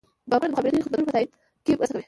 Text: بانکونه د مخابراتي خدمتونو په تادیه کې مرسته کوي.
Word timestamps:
بانکونه 0.29 0.45
د 0.51 0.55
مخابراتي 0.55 0.83
خدمتونو 0.85 1.07
په 1.07 1.13
تادیه 1.15 1.29
کې 1.65 1.73
مرسته 1.79 1.93
کوي. 1.93 1.99